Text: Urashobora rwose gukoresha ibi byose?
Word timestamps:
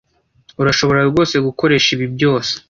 Urashobora 0.61 0.99
rwose 1.09 1.35
gukoresha 1.47 1.89
ibi 1.95 2.05
byose? 2.15 2.51